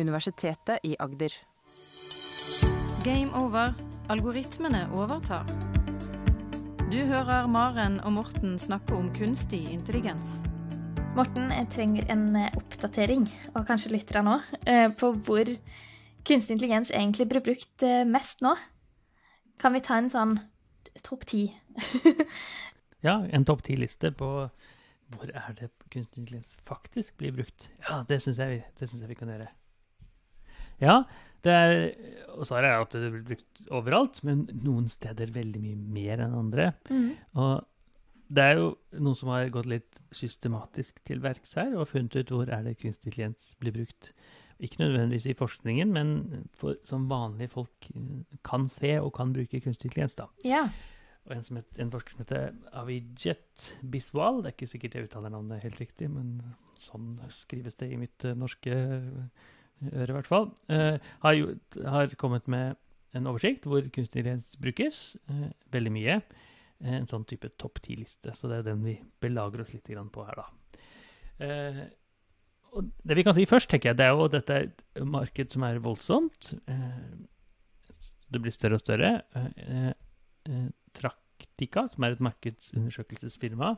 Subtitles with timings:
[0.00, 1.34] Universitetet i Agder.
[3.04, 3.74] Game over.
[4.10, 5.46] Algoritmene overtar.
[6.90, 10.40] Du hører Maren og Morten snakke om kunstig intelligens.
[11.14, 15.52] Morten, jeg trenger en eh, oppdatering, og kanskje lytterne òg, på hvor
[16.26, 18.56] kunstig intelligens egentlig blir brukt eh, mest nå.
[19.60, 20.36] Kan vi ta en sånn
[21.06, 21.44] topp ti?
[23.06, 24.30] ja, en topp ti-liste på
[25.10, 27.70] hvor er det kunstig intelligens faktisk blir brukt.
[27.88, 29.50] Ja, det syns jeg, jeg, vi kan gjøre.
[30.80, 31.02] Ja,
[31.44, 31.74] det er,
[32.36, 36.36] og svaret er at det blir brukt overalt, men noen steder veldig mye mer enn
[36.36, 36.70] andre.
[36.90, 37.14] Mm.
[37.40, 37.54] Og
[38.30, 38.68] det er jo
[39.00, 42.76] noen som har gått litt systematisk til verks her og funnet ut hvor er det
[42.78, 44.12] kunstig intelligens blir brukt.
[44.60, 46.10] Ikke nødvendigvis i forskningen, men
[46.52, 47.88] for, som vanlige folk
[48.46, 50.18] kan se og kan bruke kunstig intelligens.
[50.20, 50.28] da.
[50.44, 50.66] Ja.
[51.26, 55.32] Og en, het, en, forsker som heter Avijet Biswal, det er ikke sikkert jeg uttaler
[55.32, 56.38] navnet helt riktig, men
[56.80, 58.76] sånn skrives det i mitt uh, norske
[59.88, 62.78] øre i hvert fall, uh, har, gjort, har, kommet med
[63.16, 66.20] en oversikt hvor kunstig intelligens brukes uh, veldig mye.
[66.80, 68.32] En sånn type topp ti-liste.
[68.32, 70.46] Så det er den vi belager oss litt på her, da
[72.76, 75.06] og det vi kan si først, tenker jeg, det er jo at dette er et
[75.06, 76.52] marked som er voldsomt.
[76.70, 77.96] Eh,
[78.30, 79.12] det blir større og større.
[79.36, 79.90] Eh,
[80.50, 83.74] eh, Traktika, som er et markedsundersøkelsesfirma,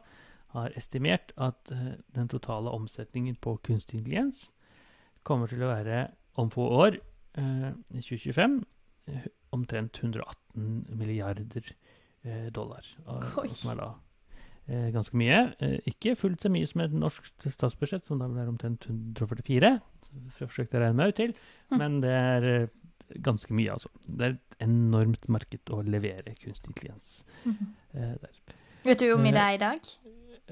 [0.52, 1.70] har estimert at
[2.12, 4.50] den totale omsetningen på kunstig intelligens
[5.26, 6.06] kommer til å være
[6.40, 7.00] om få år,
[7.32, 8.58] i 2025,
[9.56, 11.70] omtrent 118 milliarder
[12.52, 12.84] dollar.
[13.48, 13.86] Som er da
[14.68, 15.40] eh, ganske mye.
[15.62, 19.72] Eh, ikke fullt så mye som et norsk statsbudsjett, som da vil være omtrent 144.
[20.06, 21.34] Så forsøkte å regne meg ut til,
[21.72, 21.76] mm.
[21.80, 22.72] men det er eh,
[23.22, 23.92] ganske mye, altså.
[24.06, 28.18] Det er et enormt marked å levere kunstig intelligens mm -hmm.
[28.22, 28.56] der.
[28.84, 29.80] Vet du hvor mye det er i dag?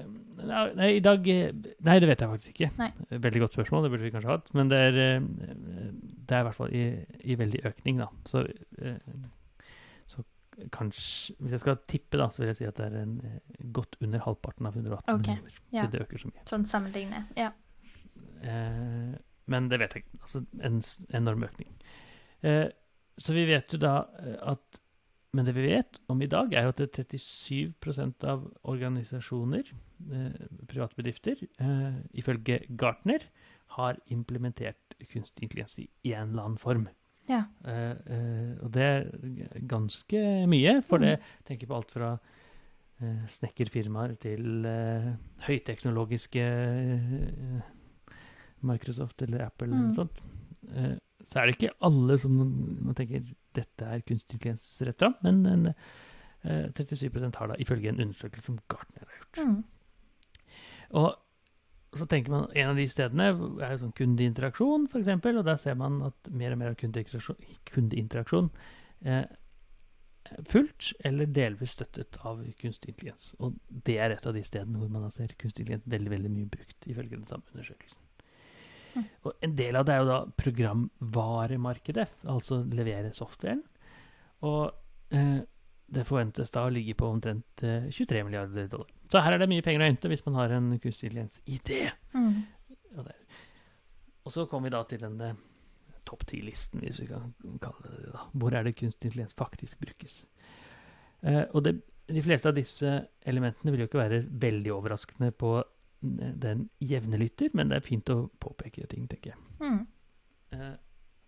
[0.01, 2.69] Nei, nei, i dag Nei, det vet jeg faktisk ikke.
[2.79, 2.89] Nei.
[3.11, 4.47] Veldig godt spørsmål, det burde vi kanskje hatt.
[4.57, 6.85] Men det er, det er i hvert fall i,
[7.27, 8.07] i veldig økning, da.
[8.29, 8.45] Så
[10.71, 13.65] kanskje Hvis jeg skal tippe, da, så vil jeg si at det er en, eh,
[13.73, 15.35] godt under halvparten av 118 okay.
[15.35, 15.59] millioner.
[15.71, 15.83] Ja.
[15.83, 16.45] Så det øker så mye.
[16.49, 17.51] Sånn sammenligne, ja.
[18.41, 19.15] Eh,
[19.51, 20.21] men det vet jeg ikke.
[20.21, 20.81] Altså en
[21.17, 21.71] enorm økning.
[22.41, 22.67] Eh,
[23.17, 24.81] så vi vet jo da eh, at
[25.31, 29.69] Men det vi vet om i dag, er jo at det er 37 av organisasjoner,
[30.11, 33.23] eh, private bedrifter, eh, ifølge Gartner,
[33.77, 36.89] har implementert kunstig intelligens i en eller annen form.
[37.29, 37.45] Ja.
[37.63, 39.05] Eh, uh, og det er
[39.69, 40.19] ganske
[40.51, 41.05] mye, for mm.
[41.05, 41.13] det
[41.47, 44.65] tenker på alt fra uh, snekkerfirmaer til
[45.47, 46.43] høyteknologiske
[48.67, 49.77] Microsoft eller Apple mm.
[49.79, 50.19] eller sånt.
[51.23, 53.23] så er det ikke alle som man tenker
[53.57, 55.73] dette er kunstig intelligens rett fram, men en,
[56.43, 59.41] 37% har da, ifølge en undersøkelse som Gartner har gjort.
[59.45, 59.59] Mm.
[61.01, 61.11] Og
[61.97, 65.11] så tenker man En av de stedene er jo sånn kundeinteraksjon, f.eks.
[65.11, 68.47] Og der ser man at mer og mer av kundeinteraksjon, kundeinteraksjon
[69.03, 69.25] eh,
[70.47, 73.33] fullt eller delvis støttet av kunstig intelligens.
[73.43, 76.53] Og det er et av de stedene hvor man ser kunstig intelligens veldig veldig mye
[76.55, 78.00] brukt, ifølge den samme undersøkelsen.
[78.97, 83.63] Og En del av det er jo da programvaremarkedet, altså levere softwaren.
[84.47, 84.71] Og
[85.15, 85.41] eh,
[85.91, 88.89] det forventes da å ligge på omtrent 23 eh, milliarder dollar.
[89.11, 91.81] Så her er det mye penger å hente hvis man har en kunstig intelligens-idé.
[92.15, 92.43] Mm.
[93.01, 95.33] Og, så kommer vi da til den uh,
[96.07, 98.13] topp ti-listen, hvis vi kan kalle det det.
[98.15, 98.25] da.
[98.39, 100.21] Hvor er det kunstig intelligens faktisk brukes?
[101.27, 101.75] Eh, og det,
[102.07, 102.93] de fleste av disse
[103.27, 105.57] elementene vil jo ikke være veldig overraskende på
[106.01, 109.41] den jevne lytter, men det er fint å påpeke ting, tenker jeg.
[109.61, 109.83] Mm.
[110.55, 110.73] Uh,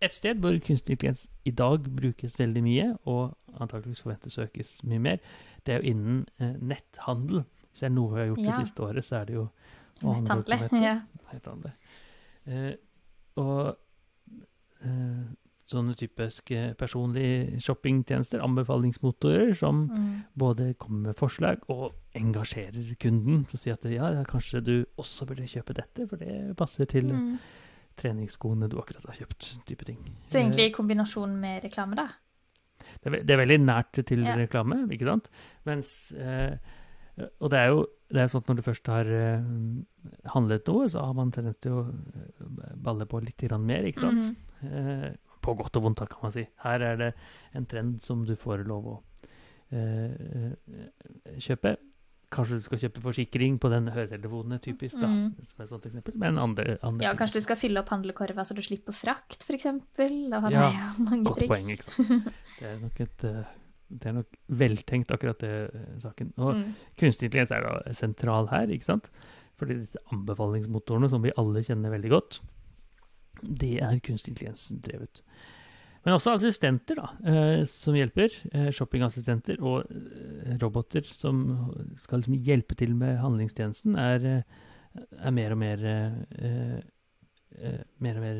[0.04, 4.74] et sted hvor kunstig intelligens i dag brukes veldig mye, og antakeligvis forventes å økes
[4.84, 5.22] mye mer,
[5.64, 7.44] det er jo innen eh, netthandel.
[7.70, 8.50] Hvis det er noe vi har gjort ja.
[8.50, 9.46] det siste året, så er det jo
[10.02, 10.82] å handle på nettet.
[10.88, 10.96] Ja.
[12.44, 12.74] Eh,
[13.40, 13.76] og
[14.84, 15.24] eh,
[15.70, 20.08] sånne typiske personlige shoppingtjenester, anbefalingsmotorer, som mm.
[20.38, 25.26] både kommer med forslag og engasjerer kunden til å si at ja, kanskje du også
[25.28, 27.36] burde kjøpe dette, for det passer til mm
[28.00, 29.50] treningsskoene du akkurat har kjøpt.
[29.68, 29.98] type ting.
[30.26, 32.08] Så egentlig i eh, kombinasjon med reklame, da?
[33.00, 34.36] Det er, det er veldig nært til ja.
[34.38, 35.30] reklame, ikke sant?
[35.68, 36.56] Mens eh,
[37.38, 37.84] Og det er jo
[38.14, 39.46] det er sånn at når du først har eh,
[40.34, 44.32] handlet noe, så har man tendens til å eh, balle på litt mer, ikke sant?
[44.34, 45.12] Mm eh,
[45.44, 46.46] på godt og vondt, kan man si.
[46.64, 47.10] Her er det
[47.56, 49.00] en trend som du får lov å
[49.74, 50.52] uh,
[51.38, 51.76] kjøpe.
[52.34, 54.96] Kanskje du skal kjøpe forsikring på den høretelefonen, typisk.
[54.98, 55.50] da, mm.
[55.50, 56.16] som et sånt eksempel.
[56.18, 57.20] Men andre, andre Ja, ting.
[57.20, 59.68] kanskje du skal fylle opp handlekorva så du slipper frakt, f.eks.
[59.68, 60.70] Ja,
[61.28, 61.52] godt triks.
[61.52, 62.32] poeng, ikke sant.
[62.58, 63.44] Det er nok et uh,
[63.94, 65.52] det er nok veltenkt, akkurat det
[66.02, 66.32] saken.
[66.40, 66.66] Og mm.
[66.98, 69.10] kunstig intelligens er da sentral her, ikke sant.
[69.60, 72.40] Fordi disse anbefalingsmotorene, som vi alle kjenner veldig godt,
[73.44, 75.22] det er kunstig intelligens drevet.
[76.04, 78.32] Men også assistenter da, eh, som hjelper.
[78.52, 81.38] Eh, shoppingassistenter og eh, roboter som
[82.00, 84.44] skal liksom hjelpe til med handlingstjenesten, er,
[85.16, 85.86] er mer og mer
[88.02, 88.38] mer og mer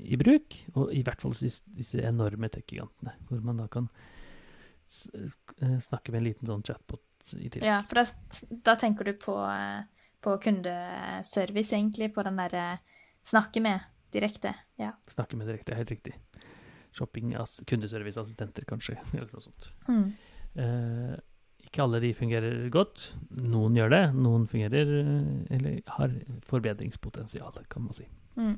[0.00, 0.56] i bruk.
[0.74, 3.90] Og i hvert fall disse, enorme tech-gigantene, hvor man da kan
[4.88, 7.68] snakke med en liten sånn chatbot i tillegg.
[7.68, 9.36] Ja, for da, da tenker du på,
[10.24, 12.78] på kundeservice, egentlig, på den derre
[13.28, 13.84] snakke med
[14.14, 14.54] direkte.
[14.80, 14.92] Ja.
[15.12, 16.14] Snakke med direkte, helt riktig.
[16.92, 19.68] Shopping, ass- kundeserviceassistenter, kanskje, eller noe sånt.
[19.88, 20.06] Mm.
[20.58, 21.16] Eh,
[21.68, 23.10] ikke alle de fungerer godt.
[23.36, 26.14] Noen gjør det, noen fungerer eh, eller har
[26.48, 28.06] forbedringspotensial, kan man si.
[28.40, 28.56] Mm.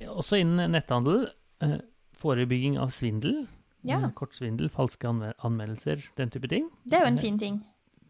[0.00, 1.26] Eh, Også innen netthandel.
[1.64, 1.78] Eh,
[2.20, 3.46] forebygging av svindel.
[3.84, 3.98] Ja.
[4.00, 6.70] eh, Kortsvindel, falske anme anmeldelser, den type ting.
[6.88, 7.58] Det er jo en Eh, fin ting.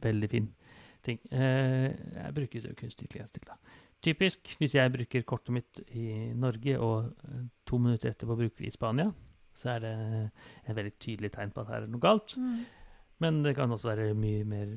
[0.04, 0.52] Veldig fin
[1.02, 1.18] ting.
[1.32, 3.56] Eh, jeg bruker jo kunstig intelligens til det.
[4.04, 8.72] Typisk hvis jeg bruker kortet mitt i Norge, og eh, to minutter etterpå bruker det
[8.72, 9.12] i Spania,
[9.54, 9.94] så er det
[10.66, 12.34] et veldig tydelig tegn på at her er noe galt.
[12.36, 12.64] Mm.
[13.22, 14.74] Men det kan også være mye mer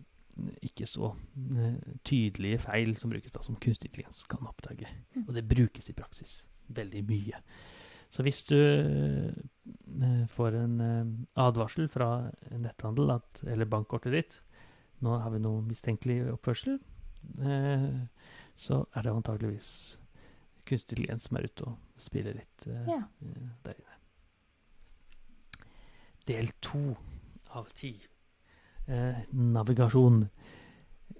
[0.63, 1.09] ikke så
[1.57, 1.75] eh,
[2.05, 4.87] tydelige feil som brukes da, som kunstig intelligens kan oppdage.
[5.15, 5.25] Mm.
[5.25, 6.39] Og det brukes i praksis
[6.77, 7.41] veldig mye.
[8.13, 10.77] Så hvis du eh, får en
[11.35, 14.41] advarsel fra netthandel at, eller bankkortet ditt
[15.03, 16.79] nå har vi noe mistenkelig oppførsel,
[18.57, 19.69] så er det antageligvis
[20.67, 23.01] kunstig intelligens som er ute og spiller litt uh, Ja.
[23.23, 23.93] eh, der inne.
[26.27, 26.97] Del to
[27.55, 27.93] av ti.
[28.87, 30.25] Eh, navigasjon.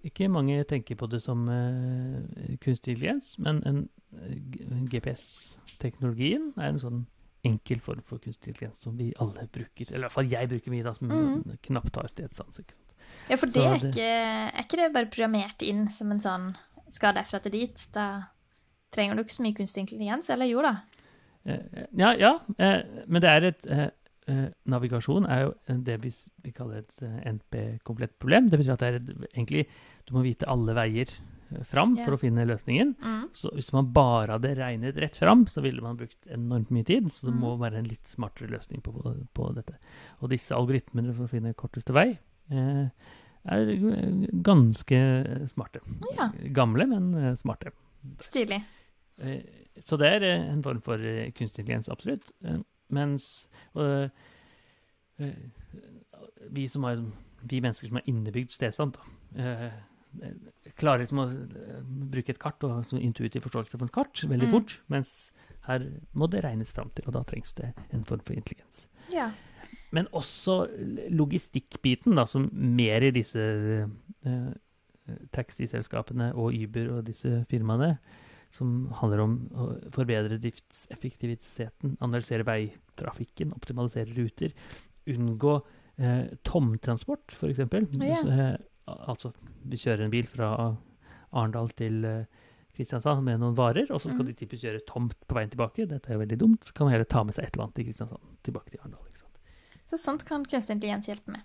[0.03, 2.23] Ikke mange tenker på det som uh,
[2.63, 3.85] kunstig intelligens, men en,
[4.87, 7.01] GPS-teknologien er en sånn
[7.47, 9.89] enkel form for kunstig intelligens som vi alle bruker.
[9.89, 11.57] Eller i hvert fall jeg bruker mye, da, som mm.
[11.67, 12.61] knapt har stedsans.
[13.27, 16.47] Ja, for det er det- ikke, er ikke det bare programmert inn som en sånn
[16.89, 17.87] skal derfra til dit?
[17.93, 18.07] Da
[18.93, 20.75] trenger du ikke så mye kunstig intelligens, eller jo da?
[21.45, 23.87] Eh, ja, ja eh, men det er et eh,
[24.67, 25.51] Navigasjon er jo
[25.87, 26.11] det vi,
[26.51, 26.97] kaller et
[27.31, 28.49] NP-komplett problem.
[28.51, 29.61] Det betyr at det er et, egentlig
[30.07, 31.13] du må vite alle veier
[31.63, 32.03] fram Ja.
[32.03, 32.89] for å finne løsningen.
[32.99, 33.21] Mm.
[33.31, 37.07] Så hvis man bare hadde regnet rett fram, så ville man brukt enormt mye tid.
[37.07, 37.39] Så det Mm.
[37.39, 39.77] må være en litt smartere løsning på, på, på dette.
[40.19, 42.19] Og disse algoritmene for å finne korteste vei
[42.51, 42.89] eh,
[43.47, 43.71] er
[44.43, 44.99] ganske
[45.51, 45.79] smarte.
[46.17, 46.29] Ja.
[46.55, 47.71] Gamle, men eh, smarte.
[48.19, 48.61] Stilig.
[49.19, 49.41] Eh,
[49.83, 50.97] Så det er eh, en form for
[51.37, 52.31] kunstig intelligens, absolutt.
[52.89, 54.09] Mens eh,
[56.49, 57.01] vi som har
[57.47, 58.97] vi mennesker som har innebygd stedsans,
[60.79, 61.27] klarer liksom å
[62.09, 64.53] bruke et kart og så intuitiv forståelse for et kart veldig Mm.
[64.55, 65.31] fort, mens
[65.67, 65.83] her
[66.15, 68.87] må det regnes fram til, og da trengs det en form for intelligens.
[69.13, 69.31] Ja.
[69.95, 70.65] Men også
[71.15, 73.43] logistikkbiten, da, som mer i disse
[73.87, 74.49] eh,
[75.35, 77.95] taxiselskapene og Uber og disse firmaene,
[78.53, 84.55] som handler om å forbedre driftseffektiviteten, analysere veitrafikken, optimalisere ruter,
[85.07, 85.55] unngå
[85.99, 87.63] eh, tomtransport, f.eks.
[87.99, 88.19] Ja.
[88.23, 88.53] Eh,
[88.87, 89.33] altså,
[89.67, 90.51] vi kjører en bil fra
[91.31, 92.43] Arendal til eh,
[92.77, 94.29] Kristiansand med noen varer, og så skal mm.
[94.29, 95.87] de typisk kjøre tomt på veien tilbake.
[95.89, 96.67] Dette er jo veldig dumt.
[96.67, 99.07] Så kan man heller ta med seg et eller annet til Kristiansand tilbake til Arendal.
[99.09, 99.36] ikke sant?
[99.87, 101.43] Så sånt kan kunstig intelligens hjelpe med.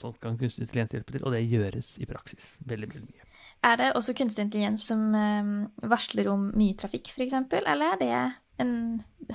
[0.00, 3.26] Sånt kan kunstig intelligens hjelpe til, og det gjøres i praksis veldig, veldig mye.
[3.66, 5.50] Er det også kunstig intelligens som eh,
[5.90, 8.12] varsler om mye trafikk, f.eks., eller er det
[8.62, 8.72] en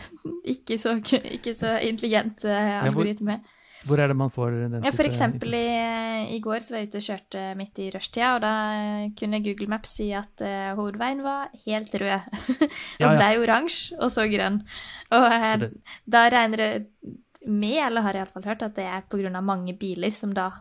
[0.56, 3.42] ikke så, ikke så intelligent eh, hvor- algoritme?
[3.86, 5.68] Hvor er det man får den Ja, for eksempel i,
[6.34, 9.44] i går så var jeg ute og kjørte midt i rushtida, og da eh, kunne
[9.46, 12.26] Google Maps si at uh, hovedveien var helt rød.
[12.50, 12.64] og
[13.04, 13.12] Ja, ja.
[13.14, 14.58] blei oransje, og så grønn.
[15.14, 15.70] Og uh, Så det,
[16.18, 16.72] da regner det
[17.46, 19.42] med, eller har iallfall hørt, at det er pga.
[19.42, 20.52] mange biler som da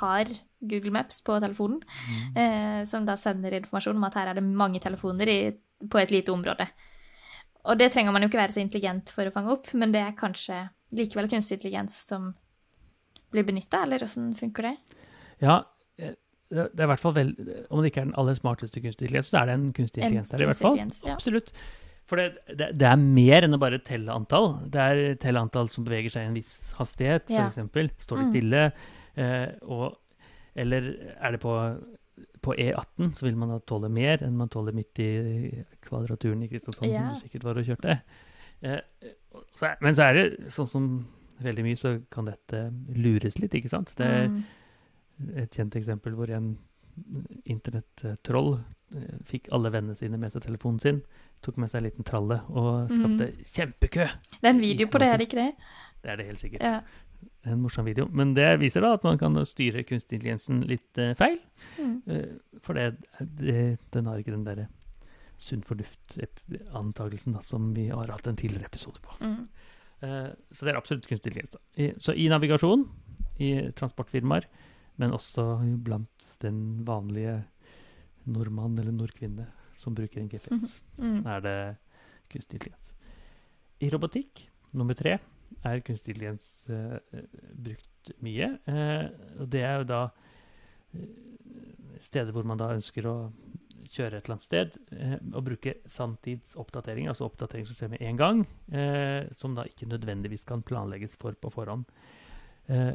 [0.00, 0.30] har
[0.60, 2.36] Google Maps på telefonen, mm.
[2.36, 5.40] eh, som da sender informasjon om at her er det mange telefoner i,
[5.88, 6.66] på et lite område.
[7.68, 10.02] Og det trenger man jo ikke være så intelligent for å fange opp, men det
[10.02, 10.66] er kanskje
[10.98, 12.32] likevel kunstig intelligens som
[13.32, 14.76] blir benytta, eller åssen funker det?
[15.44, 15.60] Ja,
[16.00, 16.16] eh,
[16.48, 17.34] det er i hvert fall vel,
[17.68, 20.32] Om det ikke er den aller smarteste kunstig intelligens, så er det en kunstig intelligens
[20.32, 20.80] der, i hvert fall.
[20.80, 21.14] ja.
[21.14, 21.52] Absolutt.
[22.08, 24.54] For det, det, det er mer enn å bare telle antall.
[24.72, 27.48] Det er telle antall som beveger seg i en viss hastighet, Ja.
[27.52, 28.06] f.eks.
[28.06, 28.30] Står de Mm.
[28.32, 28.62] stille?
[29.18, 29.98] Eh, og,
[30.56, 30.86] eller
[31.20, 31.52] er det på,
[32.40, 36.90] på E18, så vil man tåle mer enn man tåler midt i kvadraturen i Kristiansand,
[36.90, 37.04] Ja.
[37.10, 38.00] som du sikkert var og kjørte.
[38.62, 38.80] Eh,
[39.54, 40.88] så, men så er det sånn som
[41.44, 43.92] veldig mye, så kan dette lures litt, ikke sant?
[43.96, 44.44] Det er Mm.
[45.36, 46.56] et kjent eksempel hvor en
[47.46, 48.58] internettroll
[49.28, 51.02] fikk alle vennene sine med seg telefonen sin,
[51.44, 54.06] tok med seg en liten tralle og skapte kjempekø.
[54.38, 55.50] Det er en video på det, er det ikke det?
[56.02, 56.64] Det er det helt sikkert.
[56.64, 56.80] Ja.
[57.50, 58.06] En morsom video.
[58.14, 61.38] Men det viser da at man kan styre kunstig intelligensen litt uh, feil.
[61.78, 61.94] Mm.
[62.06, 62.92] Uh, for det,
[63.40, 64.68] det, den har ikke den derre
[65.38, 69.18] sunn fornuft-antakelsen som vi har hatt en tidligere episode på.
[69.22, 69.44] Mm.
[70.02, 71.58] Uh, så det er absolutt kunstig intelligens.
[71.78, 72.86] I, så i navigasjon,
[73.42, 74.48] i transportfirmaer,
[74.98, 77.40] men også blant den vanlige
[78.30, 79.46] nordmann eller nordkvinne
[79.78, 81.20] som bruker en GPS, Mm.
[81.26, 81.56] er det
[82.32, 82.94] kunstig intelligens.
[83.80, 84.42] I robotikk,
[84.74, 85.18] nummer tre,
[85.64, 86.98] er kunstig intelligens uh,
[87.54, 88.48] brukt mye.
[88.66, 89.06] Uh,
[89.40, 90.00] og det er jo da
[90.94, 91.06] eh,
[92.02, 93.14] steder hvor man da ønsker å
[93.88, 98.42] kjøre et eller annet sted, eh, og bruke sanntidsoppdatering, altså oppdateringssystemet én en gang,
[98.74, 101.86] eh, som da ikke nødvendigvis kan planlegges for på forhånd.
[102.68, 102.92] Eh,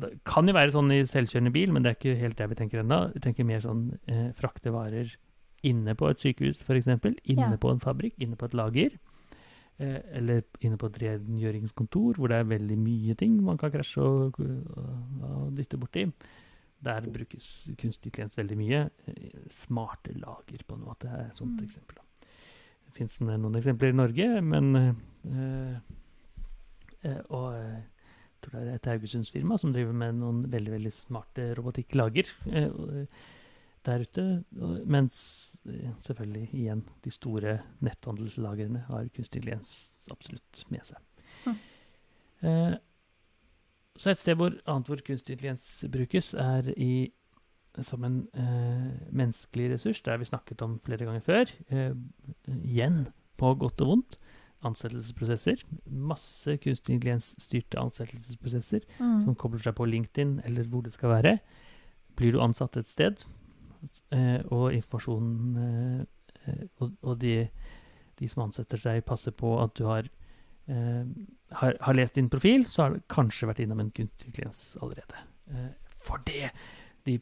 [0.00, 2.54] det kan jo være sånn i selvkjørende bil, men det er ikke helt det vi
[2.54, 3.12] tenker ennå.
[3.14, 5.10] Vi tenker mer sånn eh, frakte varer
[5.62, 6.86] inne på et sykehus, f.eks.
[7.24, 7.56] Inne Ja.
[7.56, 8.98] på en fabrikk, inne på et lager.
[9.78, 14.02] Eh, eller inne på et rengjøringskontor, hvor det er veldig mye ting man kan krasje
[14.02, 16.06] og, og, og dytte borti.
[16.82, 18.90] Der brukes kunstig intelligens veldig mye.
[19.06, 21.64] Eh, Smarte lager, på en måte, er et sånt Mm.
[21.66, 21.96] eksempel.
[22.86, 25.76] Det fins noen eksempler i Norge, men eh,
[27.04, 27.80] eh, Og eh,
[28.42, 33.06] tror det er et Haugesundsfirma som driver med noen veldig veldig smarte robotikklager eh,
[33.86, 34.26] der ute.
[34.86, 35.16] Mens
[35.66, 39.76] eh, selvfølgelig igjen de store netthandelslagrene har kunstig intelligens
[40.12, 41.02] absolutt med seg.
[41.46, 41.60] Mm.
[42.42, 42.74] Eh,
[43.98, 47.12] så et sted hvor, annet hvor kunstig intelligens brukes, er i,
[47.84, 50.00] som en eh, menneskelig ressurs.
[50.02, 51.52] Det har vi snakket om flere ganger før.
[51.68, 51.92] Eh,
[52.62, 53.04] igjen,
[53.40, 54.18] på godt og vondt.
[54.62, 55.62] Ansettelsesprosesser.
[55.90, 59.24] Masse kunstig intelligens-styrte ansettelsesprosesser Mm.
[59.24, 61.38] som kobler seg på LinkedIn, eller hvor det skal være.
[62.16, 63.24] Blir du ansatt et sted,
[64.12, 66.04] eh, og informasjonen eh,
[66.46, 67.48] eh, Og, og de,
[68.18, 70.08] de som ansetter deg, passer på at du har,
[70.68, 71.04] eh,
[71.52, 75.16] har, har lest din profil, så har du kanskje vært innom en kunstig intelligens allerede.
[75.50, 75.68] Eh,
[76.00, 76.50] for det!
[77.04, 77.16] De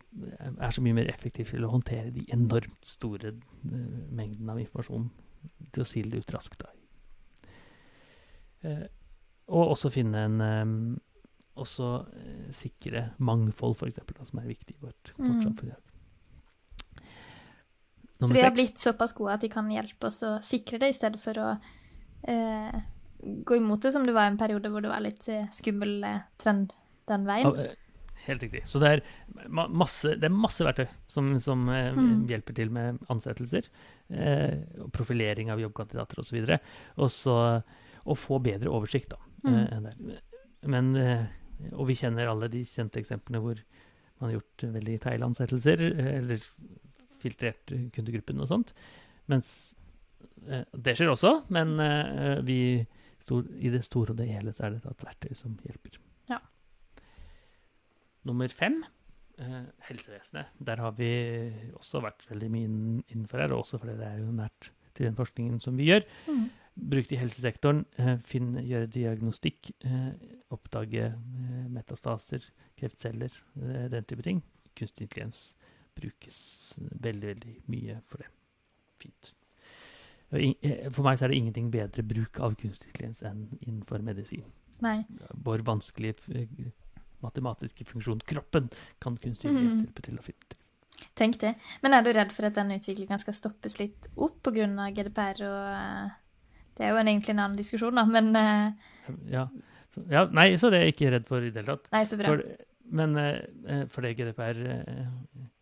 [0.60, 3.30] er så mye mer effektive til å håndtere de enormt store
[3.64, 5.06] mengdene av informasjon.
[5.72, 6.58] Til å sile det ut raskt.
[6.60, 6.66] Da.
[8.64, 8.86] Eh,
[9.50, 11.00] og også finne en
[11.60, 15.42] også eh, sikre mangfold, eksempel, som er viktig i vårt, vårt Mm.
[15.42, 15.72] samfunn.
[18.20, 20.96] Så de har blitt såpass gode at de kan hjelpe oss å sikre det, i
[20.96, 21.50] stedet for å
[22.28, 22.80] eh,
[23.48, 26.04] gå imot det, som det var en periode hvor det var litt eh, skummel
[26.40, 26.74] trend
[27.08, 27.56] den veien.
[28.26, 28.60] Helt riktig.
[28.68, 29.02] Så det er
[29.48, 32.26] ma masse, det er masse verktøy som, som Mm.
[32.28, 33.70] hjelper til med ansettelser.
[34.12, 36.58] Eh, og profilering av jobbkandidater osv.
[37.00, 37.38] Og så
[38.04, 39.20] å få bedre oversikt, da.
[39.44, 39.56] Mm.
[39.56, 40.20] eh.
[40.70, 41.24] Men, eh,
[41.72, 43.60] og vi kjenner alle de kjente eksemplene hvor
[44.20, 46.44] man har gjort veldig feil ansettelser, eh, eller
[47.20, 48.74] filtrert kundegruppen og sånt.
[49.30, 49.74] Mens
[50.40, 51.74] det skjer også, men
[52.48, 55.98] vi, i det store og det hele så er det et verktøy som hjelper.
[56.30, 56.38] Ja.
[58.28, 58.78] Nummer fem,
[59.84, 60.56] helsevesenet.
[60.64, 61.10] Der har vi
[61.76, 62.70] også vært veldig mye
[63.12, 66.08] innenfor her, og også fordi det er jo nært til den forskningen som vi gjør.
[66.28, 66.48] Mm.
[66.74, 70.12] Brukt i helsesektoren, eh, finne, gjøre diagnostikk, eh,
[70.50, 72.44] oppdage eh, metastaser,
[72.78, 73.30] kreftceller,
[73.90, 74.42] den type ting.
[74.78, 75.54] Kunstig intelligens
[75.98, 78.30] brukes veldig, veldig mye for det.
[79.02, 79.32] Fint.
[80.30, 84.44] For meg så er det ingenting bedre bruk av kunstig intelligens enn innenfor medisin.
[84.80, 85.04] Nei.
[85.44, 86.14] Vår vanskelige
[87.20, 89.86] matematiske funksjon, kroppen, kan kunstig intelligens Mhm.
[89.86, 90.48] hjelpe til å finne.
[90.48, 90.56] det.
[91.14, 91.54] Tenk det.
[91.82, 94.90] Men er du redd for at denne utviklinga skal stoppes litt opp pga.
[94.94, 96.10] GDPR og
[96.80, 99.46] Det er jo en, egentlig en annen diskusjon, da, men uh, Ja.
[100.08, 101.88] Ja, nei, så det er jeg ikke redd for i det hele tatt.
[101.92, 102.30] Nei, så bra.
[102.30, 102.44] For,
[102.94, 104.58] men eh, for det GDPR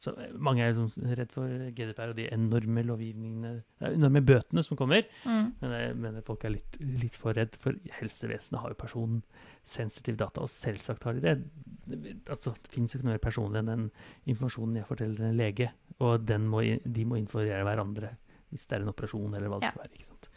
[0.01, 4.79] så Mange er liksom redd for GDPR og de enorme lovgivningene, de enorme bøtene som
[4.79, 5.09] kommer.
[5.25, 5.49] Mm.
[5.59, 10.45] Men jeg mener folk er litt, litt for redd, for helsevesenet har jo personsensitive data,
[10.45, 11.35] og selvsagt har de det.
[12.31, 13.89] Altså, det finnes jo ikke noe mer personlig enn den
[14.31, 18.15] informasjonen jeg forteller en lege, og den må, de må informere hverandre
[18.53, 19.75] hvis det er en operasjon eller hva det Ja.
[19.75, 19.97] skal være.
[19.99, 20.31] ikke sant?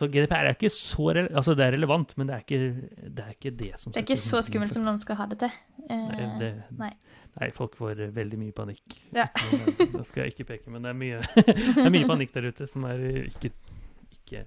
[0.00, 2.58] Så GDPR er ikke så altså det er relevant, men det er ikke
[3.04, 5.36] det, er ikke det som Det er ikke så skummelt som noen skal ha det
[5.42, 5.56] til.
[5.90, 6.90] Eh, Nei, det, nei.
[7.36, 7.48] nei.
[7.56, 8.96] folk får veldig mye panikk.
[9.16, 9.26] Ja.
[9.58, 11.20] Eh, Da skal jeg ikke peke, men det er mye,
[11.76, 13.52] det er mye panikk der ute som er ikke,
[14.16, 14.44] ikke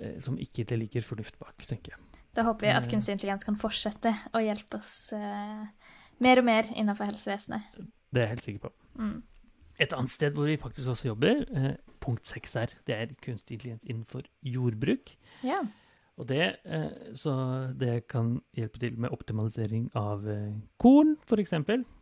[0.00, 2.02] eh, Som ikke det ligger fornuft bak, tenker jeg.
[2.34, 2.90] Da håper vi at Eh.
[2.96, 5.66] kunstig intelligens kan fortsette å hjelpe oss eh,
[6.24, 7.62] mer og mer innenfor helsevesenet.
[8.12, 8.74] Det er jeg helt sikker på.
[8.98, 9.18] Mm.
[9.78, 11.44] Et annet sted hvor vi faktisk også jobber,
[12.02, 15.14] punkt seks her, det er kunstig intelligens innenfor jordbruk.
[15.46, 15.62] Ja.
[16.20, 17.32] Og det, eh, så
[17.78, 21.54] det kan hjelpe til med optimalisering av eh, korn, f.eks.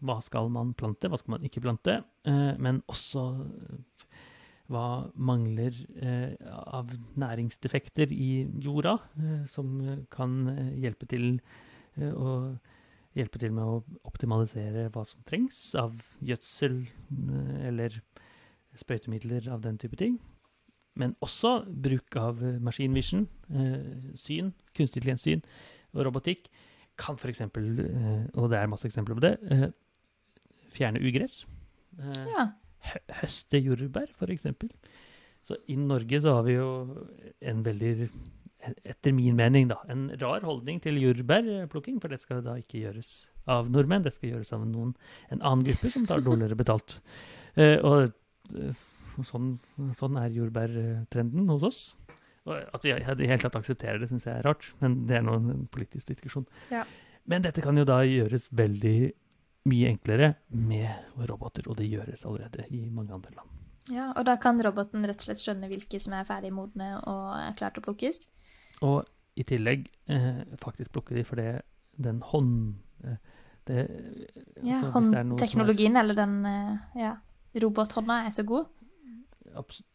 [0.03, 2.01] Hva skal man plante, hva skal man ikke plante?
[2.27, 3.29] Eh, men også
[4.71, 5.75] hva mangler
[6.71, 8.93] av næringsdefekter i jorda,
[9.51, 9.73] som
[10.15, 10.45] kan
[10.79, 11.41] hjelpe til
[11.99, 12.37] å
[13.19, 16.85] hjelpe til med å optimalisere hva som trengs av gjødsel
[17.67, 17.99] eller
[18.79, 20.19] sprøytemidler av den type ting.
[20.97, 25.43] men også bruk av eh, machine vision, eh, syn, kunstig intelligens syn
[25.95, 26.49] og robotikk
[26.99, 29.71] kan f.eks., eh, og det er masse eksempler på det, eh,
[30.75, 31.45] fjerne ugress.
[31.99, 32.49] Eh, Ja.
[33.23, 34.47] høste jordbær, f.eks.
[35.47, 37.07] Så i Norge så har vi jo
[37.41, 38.11] en veldig,
[38.85, 43.31] etter min mening, da, en rar holdning til jordbærplukking, for det skal da ikke gjøres
[43.49, 44.95] av nordmenn, det skal gjøres av noen,
[45.31, 47.01] en annen gruppe som tar dårligere betalt.
[47.57, 48.13] Eh, og
[49.27, 49.53] sånn,
[49.97, 51.81] sånn er jordbærtrenden hos oss.
[52.51, 55.25] At vi i det hele tatt aksepterer det, syns jeg er rart, men det er
[55.27, 56.47] nå en politisk diskusjon.
[56.73, 56.85] Ja.
[57.31, 59.13] Men dette kan jo da gjøres veldig
[59.71, 60.89] mye enklere med
[61.29, 63.57] roboter, og det gjøres allerede i mange andre land.
[63.93, 64.09] ja.
[64.17, 67.57] Og da kan roboten rett og slett skjønne hvilke som er ferdig modne og er
[67.59, 68.23] klare til å plukkes?
[68.87, 69.05] Og
[69.37, 71.61] i tillegg eh, faktisk plukke de, for det
[72.01, 72.81] den hånd...
[73.05, 73.19] Eh,
[73.69, 73.83] det,
[74.65, 77.13] Ja, altså, håndteknologien, er er- eller den eh, ja,
[77.59, 78.69] robothånda, er så god.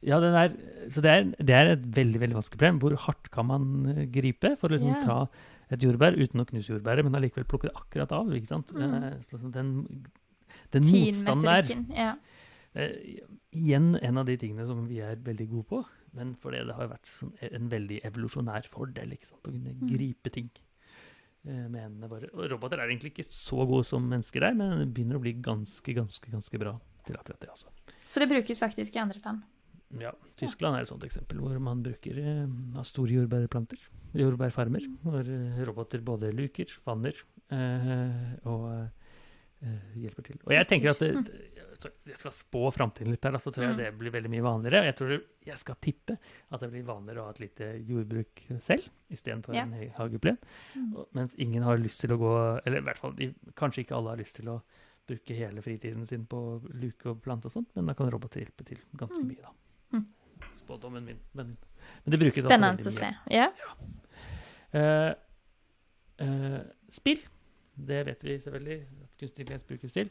[0.03, 0.55] Ja, den er,
[0.91, 2.79] så det er, det er et veldig veldig vanskelig problem.
[2.83, 5.05] Hvor hardt kan man eh, gripe for å liksom yeah.
[5.05, 8.33] ta et jordbær uten å knuse jordbæret, men allikevel plukke det akkurat av?
[8.35, 8.73] ikke sant?
[8.75, 8.95] Mm.
[8.99, 9.71] Eh, så så den
[10.73, 11.71] den motstanden der.
[11.95, 12.11] Ja.
[12.75, 13.21] eh,
[13.55, 15.77] Igjen en av de tingene som vi er veldig gode på,
[16.17, 19.45] men fordi det har vært sånn en veldig evolusjonær fordel ikke sant?
[19.47, 19.87] å kunne Mm.
[19.93, 20.49] gripe ting
[21.45, 22.27] med hendene våre.
[22.33, 25.93] Og roboter er egentlig ikke så gode som mennesker er, men begynner å bli ganske,
[25.93, 26.73] ganske, ganske bra
[27.07, 27.49] til akkurat det.
[27.53, 27.69] også.
[28.09, 29.43] Så det brukes faktisk i andre land.
[30.01, 33.79] Ja, Tyskland er et sånt eksempel hvor man bruker uh, store jordbærplanter,
[34.17, 37.15] jordbærfarmer, hvor eh, roboter både luker, vanner
[37.51, 40.39] uh, og eh, hjelper til.
[40.47, 41.11] Og jeg tenker at det,
[42.07, 43.79] jeg skal spå framtiden litt her, så tror jeg Mm.
[43.83, 44.85] det blir veldig mye vanligere.
[44.87, 45.11] Jeg tror
[45.45, 46.15] jeg skal tippe
[46.49, 49.63] at det blir vanligere å ha et lite jordbruk selv, istedenfor Ja.
[49.67, 50.37] en hageplen.
[50.75, 51.05] Mm.
[51.13, 52.33] Mens ingen har lyst til å gå
[52.65, 53.13] Eller i hvert fall
[53.55, 54.61] kanskje ikke alle har lyst til å
[55.07, 56.39] bruke hele fritiden sin på
[56.73, 59.27] luke og plante og sånt, men da kan roboter hjelpe til ganske Mm.
[59.27, 59.51] mye, da.
[59.97, 60.07] Mm.
[60.55, 61.19] Spådommen min.
[61.33, 61.57] Men,
[62.03, 63.11] men det brukes Spennende også å se.
[63.29, 63.35] mye.
[63.35, 63.47] Ja.
[64.75, 65.13] Uh,
[66.25, 66.59] uh,
[66.91, 67.21] spill,
[67.75, 70.09] det vet vi selvfølgelig at kunstig intelligens brukes til.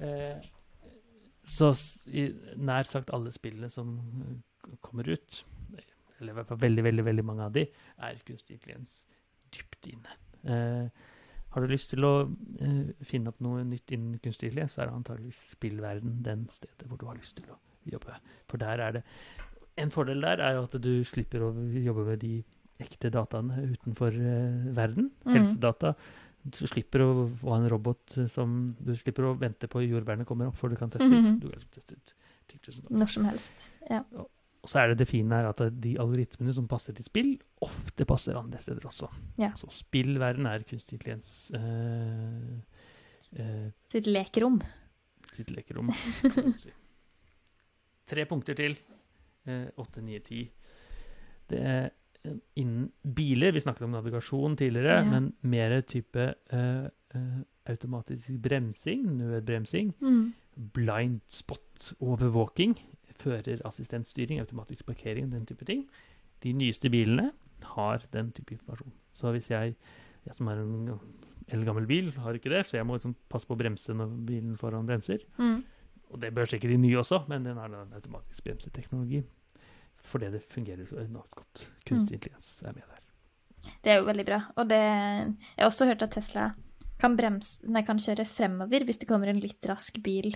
[0.00, 0.42] Uh,
[1.44, 1.72] så
[2.06, 5.40] i nær sagt alle spillene som eh, kommer ut,
[6.20, 7.64] eller i hvert fall veldig, veldig, veldig mange av de,
[7.98, 9.00] er kunstig intelligens
[9.52, 10.14] dypt inne.
[10.46, 10.86] Eh,
[11.52, 14.96] har du lyst til å uh, finne opp noe nytt innen intelligens, så er det
[14.98, 17.58] antageligvis spillverden den stedet hvor du har lyst til å
[17.92, 18.16] jobbe.
[18.50, 19.06] For der er det
[19.80, 22.42] En fordel der er jo at du slipper å jobbe med de
[22.82, 25.08] ekte dataene utenfor uh, verden.
[25.24, 25.32] Mm.
[25.38, 25.94] Helsedata.
[26.42, 27.08] Du slipper å
[27.44, 30.80] ha en robot eh, som Du slipper å vente på jordbærene kommer opp før du
[30.80, 31.14] kan teste ut.
[31.14, 31.36] Mhm.
[31.40, 32.14] Du kan teste ut
[32.50, 32.98] 10 000.
[32.98, 33.68] Når som helst.
[33.88, 34.02] Ja.
[34.18, 34.28] Og
[34.64, 37.30] så er det det fine her at de algoritmene som passer til spill,
[37.66, 39.08] ofte passer andre steder også.
[39.40, 39.50] Ja.
[39.58, 42.60] Så spillverden er kunstig intelligens eh,
[43.42, 44.60] eh, Sitt lekerom.
[45.32, 45.90] sitt lekerom.
[46.34, 46.70] kan du si.
[48.12, 48.76] Tre punkter til.
[49.48, 50.44] Eh, Åtte, ni, ti.
[51.50, 51.90] Det er
[52.54, 55.10] innen biler Vi snakket om navigasjon tidligere, Ja.
[55.10, 56.84] men mer type eh,
[57.66, 60.32] automatisk bremsing, nødbremsing, Mm.
[60.74, 62.76] blind spot overvåking,
[63.22, 65.86] førerassistentstyring, automatisk parkering, den type ting.
[66.42, 67.30] De nyeste bilene
[67.74, 68.94] har den type informasjon.
[69.14, 69.76] Så hvis jeg,
[70.26, 70.96] jeg som er en
[71.52, 74.56] eldgammel bil, har ikke det, så jeg må liksom passe på å bremse når bilen
[74.58, 75.24] foran bremser.
[75.38, 75.62] Mm.
[76.12, 79.22] Og det bør sikkert de nye også, men den har den en automatisk bremseteknologi.
[80.02, 81.66] Fordi det fungerer så enormt godt.
[81.86, 83.00] Kunstig intelligens er med der.
[83.82, 84.40] Det er jo veldig bra.
[84.58, 86.50] Og det Jeg har også hørt at Tesla
[86.98, 90.34] kan, bremse, nei, kan kjøre fremover hvis det kommer en litt rask bil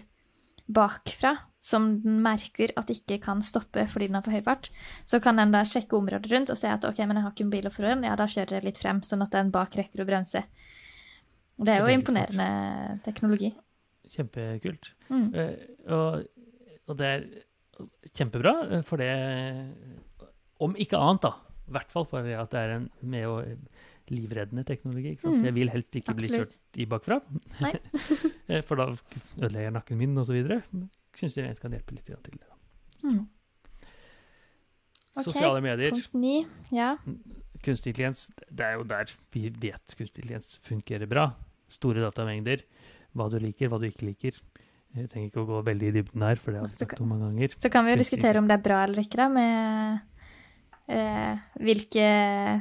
[0.67, 4.71] bakfra som den merker at ikke kan stoppe fordi den har for høy fart.
[5.09, 7.47] Så kan den da sjekke området rundt og se at ok, men jeg har ikke
[7.47, 10.05] en bil å foran, ja, da kjører jeg litt frem, sånn at den bak rekker
[10.05, 10.45] å bremse.
[11.57, 13.51] Det er jo imponerende teknologi.
[14.13, 14.93] Kjempekult.
[15.09, 15.27] Mm.
[15.35, 15.55] Uh,
[15.97, 17.27] og, og det er
[18.15, 19.11] kjempebra, eh, for det
[20.63, 21.35] Om ikke annet, da.
[21.67, 23.41] I hvert fall for at det er en med å
[24.13, 25.15] livreddende teknologi.
[25.17, 25.31] Ikke?
[25.31, 25.47] Mm.
[25.49, 27.21] Jeg vil helst ikke bli kjørt i bakfra,
[28.47, 30.37] Eh, for da ødelegger jeg nakken min osv.
[31.17, 32.53] Syns jeg kan hjelpe litt til det.
[33.03, 33.25] Mm.
[35.17, 35.95] Ok, Sosiale medier.
[35.97, 36.35] Punkt 9.
[36.77, 36.93] Ja.
[37.65, 41.31] Kunstig intelligens, det er jo der vi vet kunstig intelligens fungerer bra.
[41.73, 42.63] Store datamengder.
[43.17, 44.39] Hva du liker, hva du ikke liker.
[44.97, 47.03] Jeg trenger ikke å gå veldig i dybden her, for det har vi sagt snakket
[47.05, 47.57] om mange ganger.
[47.61, 50.16] Så kan vi jo diskutere om det er bra eller ikke, da, med
[50.89, 52.07] eh, hvilke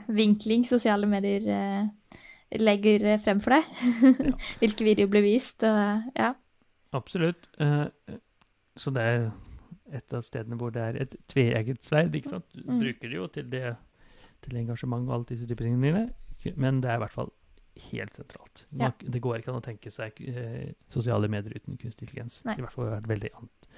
[0.07, 2.19] vinkling sosiale medier eh,
[2.61, 3.63] legger frem for deg.
[4.01, 4.33] Ja.
[4.61, 6.33] hvilke videoer blir vist, og ja.
[6.95, 7.49] Absolutt.
[7.59, 7.87] Eh,
[8.79, 9.25] så det er
[9.95, 12.15] et av stedene hvor det er et tveegget sverd.
[12.17, 12.45] ikke sant?
[12.55, 12.79] Du Mm.
[12.81, 13.75] bruker det jo til, det,
[14.41, 17.29] til engasjement og alle disse typer tingene dine, men det er i hvert fall
[17.91, 18.65] helt sentralt.
[18.79, 18.89] Ja.
[18.99, 22.39] Det går ikke an å tenke seg eh, sosiale medier uten kunstig intelligens.
[22.47, 22.55] Nei.
[22.57, 23.69] I hvert fall i vært veldig annet,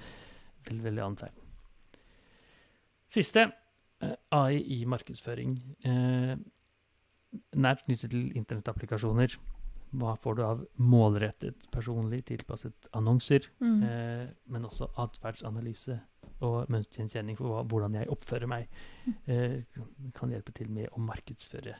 [0.70, 1.40] veldig, veldig annet.
[3.10, 3.48] Siste.
[4.00, 5.56] AI i markedsføring.
[5.84, 6.34] Eh,
[7.58, 9.38] nært knyttet til internettapplikasjoner.
[9.98, 13.48] Hva får du av målrettet, personlig tilpasset annonser?
[13.62, 13.82] Mm.
[13.88, 15.96] Eh, men også atferdsanalyse
[16.44, 18.68] og mønstergjenkjenning for hva, hvordan jeg oppfører meg.
[19.26, 19.62] Eh,
[20.16, 21.78] kan hjelpe til med å markedsføre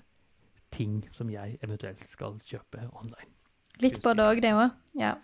[0.74, 3.30] ting som jeg eventuelt skal kjøpe online.
[3.84, 4.72] Litt både òg, det òg.
[4.98, 5.14] Ja.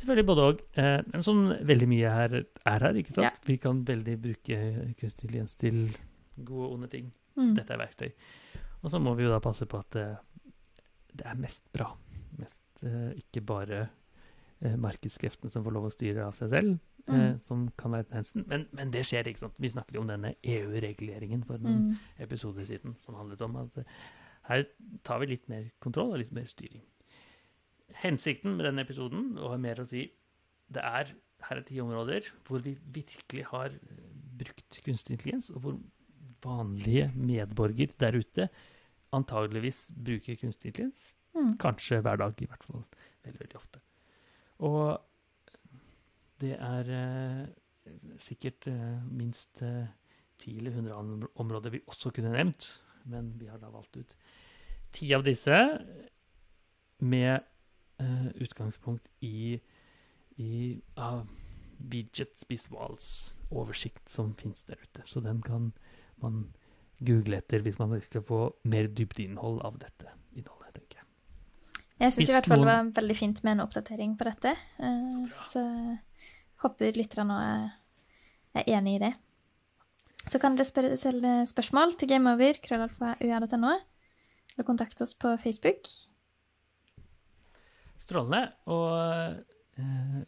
[0.00, 0.62] Selvfølgelig både og.
[0.80, 3.42] Eh, men som veldig mye her er her, ikke sant?
[3.44, 4.60] Vi kan veldig bruke
[5.00, 5.82] kunstig intelligens til
[6.36, 7.12] gode og onde ting.
[7.36, 7.54] Mm.
[7.56, 8.10] Dette er verktøy.
[8.82, 10.16] Og så må vi jo da passe på at eh,
[11.14, 11.90] det er mest bra.
[12.38, 13.80] Mest, eh, ikke bare
[14.62, 16.78] eh, markedskreftene som får lov å styre av seg selv, eh,
[17.10, 17.38] Mm.
[17.42, 18.44] som kan være tendensen.
[18.46, 19.54] Men, men det skjer, ikke sant.
[19.58, 21.96] Vi snakket jo om denne EU-reguleringen for noen Mm.
[22.22, 23.84] episoder siden, som handlet om at eh,
[24.50, 24.64] her
[25.04, 26.82] tar vi litt mer kontroll og litt mer styring.
[28.04, 30.04] Hensikten med denne episoden og mer å si
[30.70, 31.10] det er
[31.48, 34.04] her er ti områder hvor vi virkelig har eh,
[34.40, 35.78] brukt kunstig intelligens, og hvor
[36.44, 38.48] vanlige medborger der ute
[39.16, 41.14] antageligvis bruker kunstig intelligens.
[41.34, 41.54] Mm.
[41.58, 42.84] Kanskje hver dag, i hvert fall.
[43.24, 43.80] Veldig, veldig ofte.
[44.66, 45.00] Og
[46.40, 47.48] det er eh,
[48.22, 49.88] sikkert eh, minst eh,
[50.40, 52.70] 10 eller 100 andre områder vi også kunne nevnt,
[53.04, 54.16] men vi har da valgt ut
[54.92, 55.56] ti av disse
[57.00, 57.44] med
[58.00, 59.60] eh, utgangspunkt i,
[60.36, 61.28] i av
[61.78, 65.04] Widgets Biswals oversikt som finnes der ute.
[65.06, 65.72] Så den kan
[66.24, 66.42] man
[67.00, 71.00] google etter hvis man har lyst til å få mer dybdeinnhold av dette innholdet, tenker
[71.00, 71.08] jeg.
[72.00, 74.54] Jeg syns i hvert fall det var veldig fint med en oppdatering på dette.
[74.80, 75.48] Uh, Så.
[75.54, 75.64] Så
[76.64, 77.66] håper lytterne nå er,
[78.60, 79.14] er enig i det.
[80.28, 83.72] Så kan dere spørre, selv spørsmål til gameover, krøllalfa, ua.no,
[84.52, 85.88] eller kontakte oss på Facebook.
[88.02, 88.50] Strålende.
[88.68, 90.20] Og eh,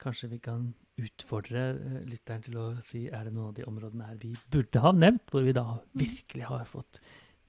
[0.00, 4.08] kanskje vi kan utfordre eh, lytteren til å si er det noen av de områdene
[4.08, 5.66] her vi burde ha nevnt, hvor vi da
[5.98, 7.00] virkelig har fått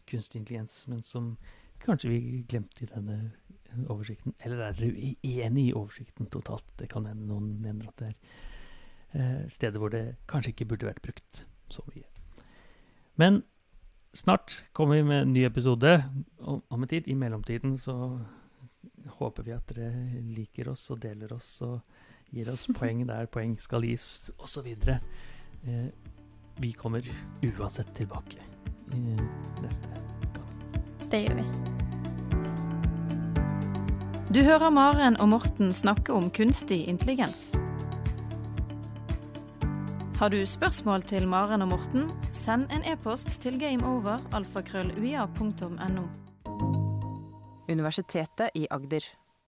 [0.09, 1.35] kunstig intelligens, men som
[1.83, 4.35] kanskje vi glemte i denne eh, oversikten.
[4.43, 6.65] Eller er dere uenig i oversikten totalt?
[6.79, 8.17] Det kan hende noen mener at det er
[9.13, 12.05] eh, steder hvor det kanskje ikke burde vært brukt så mye.
[13.19, 13.41] Men
[14.15, 15.97] snart kommer vi med en ny episode
[16.39, 17.07] om, en tid.
[17.07, 17.95] I mellomtiden så
[19.19, 21.81] håper vi at dere liker oss og deler oss og
[22.31, 24.67] gir oss poeng der poeng skal gis, osv.
[24.67, 25.89] Eh,
[26.59, 27.03] vi kommer
[27.43, 28.37] uansett tilbake
[28.93, 29.23] eh,
[29.63, 30.05] neste gang.
[31.09, 31.45] Det gjør vi.
[34.29, 37.49] Du hører Maren og Morten snakke om kunstig intelligens.
[40.19, 44.19] Har du spørsmål til Maren og Morten, send en e-post til gameover
[47.69, 49.05] Universitetet i Agder.